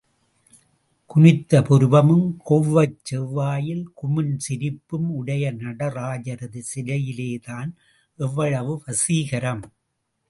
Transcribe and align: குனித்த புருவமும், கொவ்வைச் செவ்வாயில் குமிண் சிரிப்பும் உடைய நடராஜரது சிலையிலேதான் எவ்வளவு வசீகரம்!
குனித்த 1.09 1.61
புருவமும், 1.61 2.25
கொவ்வைச் 2.45 2.97
செவ்வாயில் 3.03 3.85
குமிண் 3.93 4.33
சிரிப்பும் 4.37 5.07
உடைய 5.11 5.53
நடராஜரது 5.53 6.63
சிலையிலேதான் 6.73 7.71
எவ்வளவு 8.19 8.83
வசீகரம்! 8.87 9.63